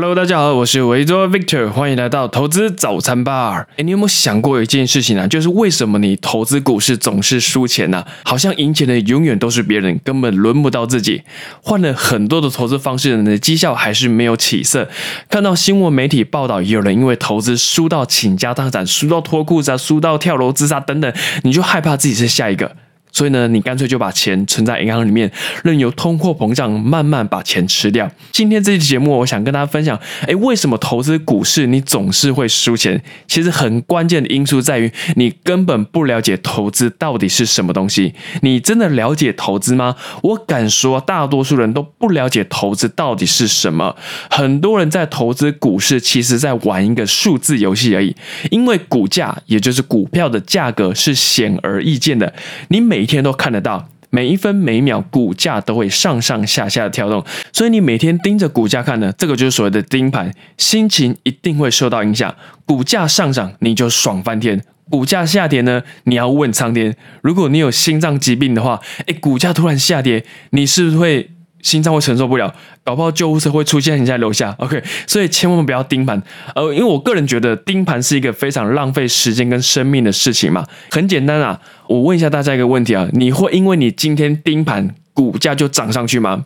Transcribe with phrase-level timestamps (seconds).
[0.00, 3.66] Hello，大家好，我是维多 Victor，欢迎来到投资早餐吧。
[3.76, 5.26] 哎，你有没有想过一件事情啊？
[5.26, 8.04] 就是为什么你投资股市总是输钱呢？
[8.22, 11.24] 好像赢钱的永远都是别人，根本轮不到自己。
[11.60, 14.88] 换了很多的投资方式，你的绩效还是没有起色。
[15.28, 21.12] 看到新闻媒体报道，也有人因为投资输到倾家荡产，输到脱裤子啊，输到跳楼自杀等等，
[21.42, 22.76] 你就害怕自己是下一个。
[23.12, 25.30] 所以呢，你干脆就把钱存在银行里面，
[25.64, 28.10] 任由通货膨胀慢慢把钱吃掉。
[28.32, 33.02] 今天这期节目，我想跟大家分享，哎，为什么投资股市你总是会输钱？
[33.26, 38.14] 其实很关键的因素在于你根本不了解投资到底是什么东西。
[38.42, 39.96] 你真的了解投资吗？
[40.22, 43.96] 我敢说，大多数人都不了解投资到底是什么。
[44.30, 48.14] 很多人在投资股市，其实在玩一个数字游戏而已。
[48.50, 52.32] 因为股价，也就是股票的价格，是显而易见的。
[52.68, 62.34] 你每每一天都看得到，每一分每一秒股价都会上上下下的跳动，所以你每天盯着股价看呢，这个就是所谓的盯盘，心情一定会受到影响。
[62.66, 66.96] 股价上涨你就爽翻天，股价下跌呢，你要问苍天。
[67.22, 71.30] 如果你有心脏疾病的话，哎，股价突然下跌，你是不是会？
[71.62, 74.54] 心脏会承受不了，搞不好救护车会出现你在楼下。
[74.58, 76.22] OK，所以千万不要盯盘。
[76.54, 80.64] 呃，因为我个人觉得盯盘是一个非常浪费时间跟生命的事情嘛。
[80.90, 86.44] 很简单啊，我问一下大家一个问题啊，你会因为你今天盯盘，股价就涨上去吗？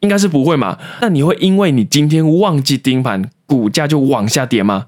[0.00, 0.78] 应该是不会嘛。
[1.00, 4.86] 那你会因为你今天忘记盯盘，股价就往下跌吗？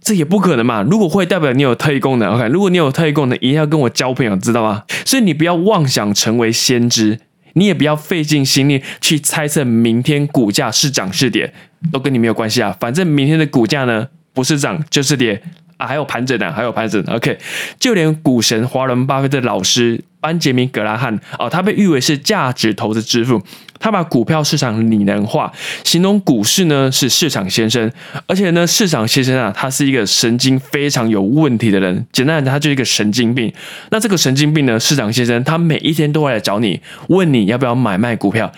[0.00, 0.82] 这也不可能嘛。
[0.82, 2.34] 如果会，代表你有特异功能。
[2.34, 4.82] OK，如果你有特异功能，一定要跟我交朋友，知道吗？
[5.06, 7.20] 所以你不要妄想成为先知。
[7.54, 11.52] 你也不要费尽心力去猜测明天股价是涨是跌，
[11.90, 12.76] 都跟你没有关系啊。
[12.78, 15.42] 反正明天的股价呢，不是涨就是跌。
[15.86, 17.02] 还有盘整呢，还有盘整。
[17.06, 17.38] OK，
[17.78, 23.42] 就连股神华伦巴菲特老师班杰明格拉汉哦，他被誉为是价值投资之父。
[23.80, 27.90] 他把股票市场拟人化，形容股市呢是市场先生。
[28.26, 32.06] 而且呢，市场先生啊，他是一个神经非常有问题的人。
[32.10, 33.52] 简单讲，他就是一个神经病。
[33.90, 38.50] 那这个神经病呢，市场先生，他每一天都会来找你，问你要不要买卖股票。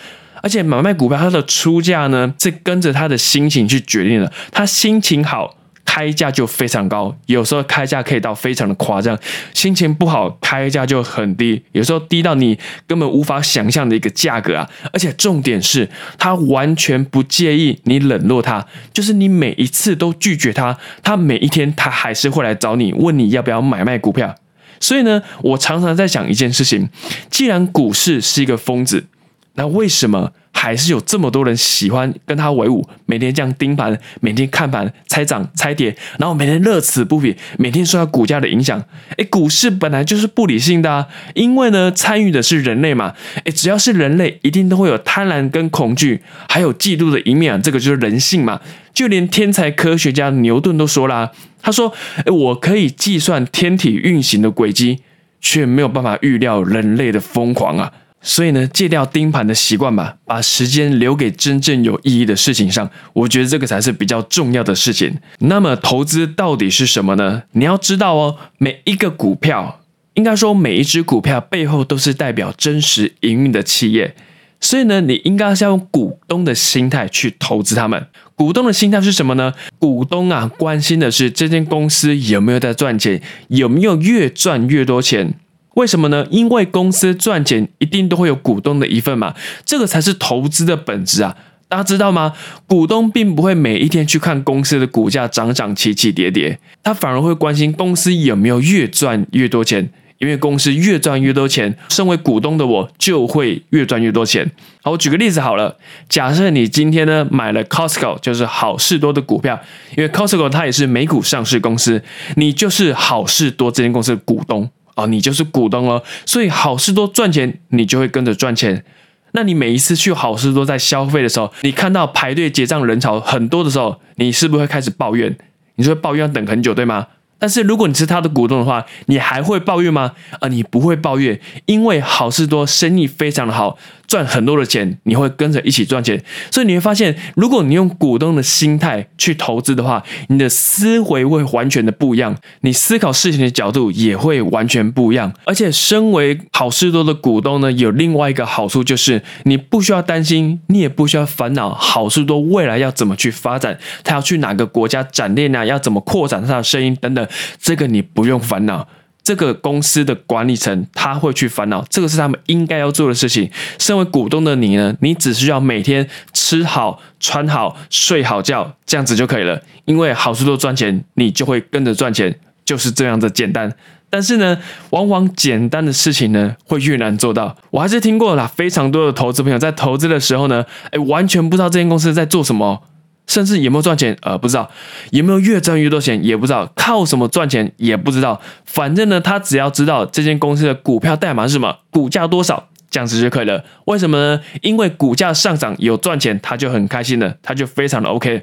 [0.42, 4.32] 而且买卖股票，他的出价呢，是跟着他的心情去决定的。
[4.52, 5.56] 他心情好。
[5.86, 9.18] 开价就非常高，有时候开价可以到非常的夸张。
[9.54, 14.68] 心情不好，开价就很低，有时候低到你根本无法想象的一个价格啊！
[14.92, 15.88] 而且重点是
[16.18, 24.34] 他完全不介意你冷落他，就是你每一次都拒绝他，他每一天他还是会来找你，问你要不要买卖股票。
[24.78, 26.90] 所以呢，我常常在想一件事情：
[27.30, 29.06] 既然股市是一个疯子，
[29.56, 30.32] 那为什么？
[30.58, 38.82] 还是有这么多人喜欢跟他为伍，每天这样盯盘，每天看盘猜涨猜跌，然后每天乐此不疲，每天受到股价的影响。
[39.18, 43.12] 哎，股市本来就是不理性的，啊，因为呢，参与的是人类嘛。
[43.44, 48.58] 哎，只要是人类，一定都会有贪婪跟恐惧，还有嫉妒的一面，这个就是人性嘛。
[48.94, 51.30] 就连天才科学家牛顿都说啦，
[51.60, 51.92] 他说
[52.24, 55.00] ：“哎，我可以计算天体运行的轨迹，
[55.38, 57.92] 却没有办法预料人类的疯狂啊。”
[58.22, 62.90] 所以呢，戒掉盯盘的习惯吧，把时间留给真正有意义的事情上。
[63.12, 65.18] 我觉得这个才是比较重要的事情。
[65.38, 67.44] 那么，投资到底是什么呢？
[67.52, 69.80] 你要知道哦，每一个股票，
[70.14, 74.16] 应该说每一只股票背后都是代表真实营运的企业。
[74.58, 78.06] 所以呢，你应该是要用股东的心态去投资他们。
[78.34, 79.52] 股东的心态是什么呢？
[79.78, 85.34] 股东啊，关心的是这间公司有没有在赚钱，有没有越赚越多钱。
[85.76, 86.26] 为什么呢？
[86.30, 91.36] 因为公司赚钱一定都会有股东的一份嘛，这个才是投资的本质啊！
[91.68, 92.32] 大家知道吗？
[92.66, 99.90] 股东并不会每一天去看公司的股价涨涨起起跌跌，他反而会关心公司有没有越赚越多钱。
[100.18, 104.50] 因为公司越赚越多钱，身为股东的我就会越赚越多钱。
[104.80, 105.76] 好，我举个例子好了，
[106.08, 109.60] 假设你今天呢买了 Costco，就是好事多的股票，
[109.94, 112.02] 因为 Costco 它也是美股上市公司，
[112.36, 114.70] 你就是好事多这间公司的股东。
[114.96, 118.84] 哦，你就是股东哦，所以好事多赚钱，你就会跟着赚钱。
[119.32, 125.36] 那你每一次去好事多在消费的时候，你看到排队结账人潮很多的时候，你是不是会开始抱怨？
[125.76, 127.06] 你就会抱怨要等很久，对吗？
[127.38, 130.12] 但是如果你是他的股东的话，你还会抱怨吗？
[130.40, 133.78] 啊，你不会抱怨，因为好事多生意非常的好。
[134.06, 136.22] 赚很多的钱，你会跟着一起赚钱，
[136.52, 145.32] 所以你会发现，如果你用股东的心态去投资的话，你的思维会完全的不一样，你思考事情的角度也会完全不一样。
[145.44, 157.25] 而且，身为好事多的股东呢，有另外一个好处就是，你不需要担心，你也不需要烦恼好事多未来要怎么去发展，他要去哪个国家展店啊，要怎么扩展他的生意等等，
[157.60, 158.86] 这个你不用烦恼。
[159.22, 163.50] 这个公司的管理层他会去烦恼，这个是他们应该要做的事情。
[163.76, 169.60] 身为股东的你呢，你只需要每天吃好、穿好、睡好觉，这样子就可以了。
[169.84, 173.74] 因为好事多赚钱，你就会跟着赚钱，就是这样的简单。
[174.08, 174.56] 但是呢，
[174.90, 177.56] 往往简单的事情呢，会越难做到。
[177.72, 182.80] 我还是听过啦，非常多的投资朋友在投资的时候呢，哎，完全不知道这间公司在做什么。
[183.26, 184.68] 甚至有没有赚钱，呃，不知道；
[185.10, 186.70] 有没有越赚越多钱，也不知道。
[186.74, 188.40] 靠什么赚钱，也不知道。
[188.64, 193.64] 反正呢，他只要知道这间公司的股票代码是什么，股价多少，这样子就可以了。
[193.86, 194.40] 为什么呢？
[194.62, 198.42] 因为股价上涨有赚钱，他就很开心了，他就非常的 OK。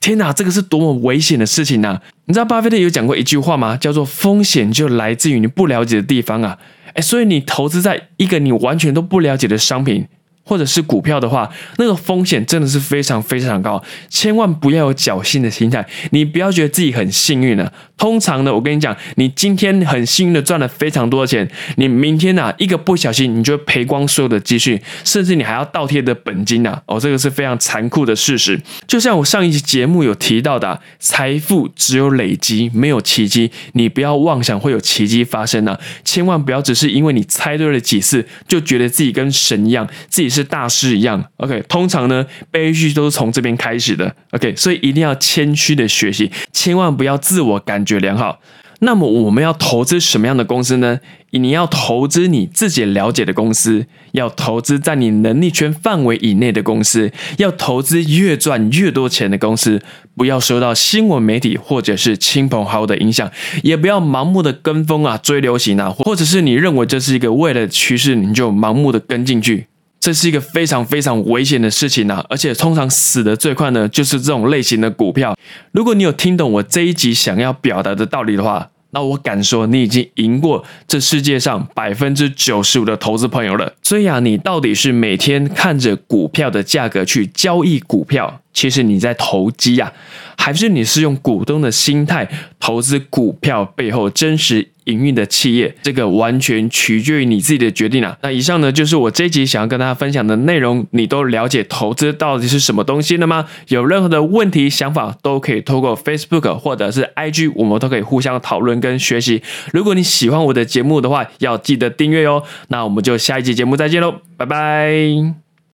[0.00, 2.00] 天哪，这个是多么危险的事情呐！
[2.26, 3.76] 你知道巴菲特有讲过一句话吗？
[3.76, 6.56] 叫做“风险就来自于你不了解的地方啊”。
[6.94, 10.06] 哎，所以你投资在一个你完全都不了解的商品。
[10.42, 11.48] 或者是股票的话，
[11.78, 15.86] 那个风险真的是非常非常高，千万不要有侥幸的心态。
[16.10, 17.72] 你不要觉得自己很幸运了。
[17.96, 26.80] 通常呢，我跟你讲，你今天很幸运的赚了非常多的钱，你明天呐一个不小心，你就赔光所有的积蓄，甚至你还要倒贴的本金呐。
[26.86, 28.58] 哦，这个是非常残酷的事实。
[28.86, 33.50] 就像我上一期节目有提到的，财富只有累积，没有奇迹。
[33.74, 40.46] 你不要妄想会有奇迹发生呐，千万不要只是因为你猜对了几次，就觉得自己跟神一样，自己是。
[40.50, 48.40] 大师一样，OK，通常呢，悲剧都是从这边开始的，OK，所以一定要谦虚的学习，千万不要自我感觉良好。
[48.80, 50.98] 那么我们要投资什么样的公司呢？
[51.32, 59.80] 你要投资你自己了解的公司，要投资在你能力圈范围以内的公司，要投资越赚越多钱的公司。
[60.16, 63.30] 不要受到新闻媒体或者是亲朋好友的影响，
[63.62, 69.66] 也不要盲目的跟风啊，追流行啊，或者是你认为这是一个未来的趋势，你就盲目的跟进去。
[70.00, 75.36] 这是一个非常非常危险的事情呐，而且通常死的最快呢，就是这种类型的股票。
[75.72, 83.74] 如果你有听懂我这一集想要表达的道理的话，那我敢说你已经赢过这世界上百分之九十五的投资朋友了。
[83.82, 89.92] 所以啊，你到底是每天看着股票的价格去交易股票，其实你在投机呀，
[90.38, 92.26] 还是你是用股东的心态
[92.58, 94.70] 投资股票背后真实？
[94.90, 98.16] 营运的企业，这个完全取决于你自己的决定啊。
[98.22, 100.86] 那以上呢，就是我这一集想要跟大家分享的内容。
[100.92, 103.46] 你都了解投资到底是什么东西了吗？
[103.68, 109.42] 有任何的问题、想法，都可以透过 Facebook 或者是 IG，我们都可以互相讨论跟学习。
[109.72, 112.42] 如果你喜欢我的节目的话，要记得订阅哦。
[112.68, 115.49] 那我们就下一集节目再见喽，拜拜。